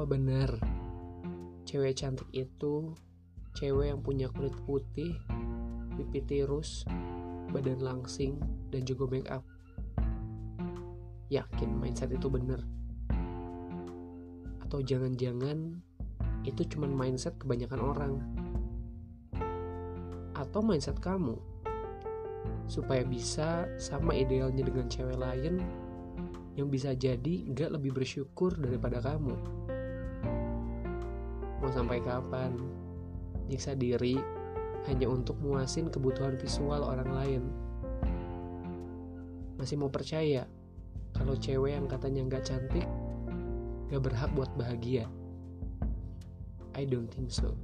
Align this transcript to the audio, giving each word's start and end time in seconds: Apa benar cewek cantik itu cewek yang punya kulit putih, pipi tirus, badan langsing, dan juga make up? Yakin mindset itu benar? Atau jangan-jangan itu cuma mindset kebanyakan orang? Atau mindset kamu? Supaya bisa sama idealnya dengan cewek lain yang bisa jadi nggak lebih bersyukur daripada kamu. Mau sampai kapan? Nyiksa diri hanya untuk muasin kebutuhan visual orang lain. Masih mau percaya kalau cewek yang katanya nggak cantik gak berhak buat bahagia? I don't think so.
Apa 0.00 0.16
benar 0.16 0.56
cewek 1.68 1.92
cantik 1.92 2.24
itu 2.32 2.96
cewek 3.52 3.92
yang 3.92 4.00
punya 4.00 4.32
kulit 4.32 4.56
putih, 4.64 5.12
pipi 5.92 6.24
tirus, 6.24 6.88
badan 7.52 7.84
langsing, 7.84 8.40
dan 8.72 8.88
juga 8.88 9.04
make 9.12 9.28
up? 9.28 9.44
Yakin 11.28 11.76
mindset 11.76 12.16
itu 12.16 12.32
benar? 12.32 12.64
Atau 14.64 14.80
jangan-jangan 14.80 15.84
itu 16.48 16.64
cuma 16.72 16.88
mindset 16.88 17.36
kebanyakan 17.36 17.80
orang? 17.84 18.12
Atau 20.32 20.64
mindset 20.64 20.96
kamu? 20.96 21.36
Supaya 22.64 23.04
bisa 23.04 23.68
sama 23.76 24.16
idealnya 24.16 24.64
dengan 24.64 24.88
cewek 24.88 25.20
lain 25.20 25.60
yang 26.56 26.72
bisa 26.72 26.96
jadi 26.96 27.52
nggak 27.52 27.76
lebih 27.76 28.00
bersyukur 28.00 28.56
daripada 28.56 29.04
kamu. 29.04 29.60
Mau 31.70 31.86
sampai 31.86 32.02
kapan? 32.02 32.50
Nyiksa 33.46 33.78
diri 33.78 34.18
hanya 34.90 35.06
untuk 35.06 35.38
muasin 35.38 35.86
kebutuhan 35.86 36.34
visual 36.34 36.82
orang 36.82 37.06
lain. 37.14 37.42
Masih 39.54 39.78
mau 39.78 39.86
percaya 39.86 40.50
kalau 41.14 41.38
cewek 41.38 41.78
yang 41.78 41.86
katanya 41.86 42.26
nggak 42.26 42.42
cantik 42.42 42.90
gak 43.86 44.02
berhak 44.02 44.34
buat 44.34 44.50
bahagia? 44.58 45.06
I 46.74 46.82
don't 46.90 47.06
think 47.06 47.30
so. 47.30 47.54